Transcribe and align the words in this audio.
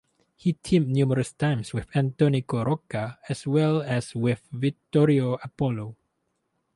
He 0.35 0.53
teamed 0.53 0.87
numerous 0.87 1.31
times 1.31 1.73
with 1.75 1.95
Antonino 1.95 2.43
Rocca, 2.63 3.19
as 3.29 3.45
well 3.45 3.83
as 3.83 4.15
with 4.15 4.41
Vittorio 4.51 5.35
Apollo. 5.43 5.95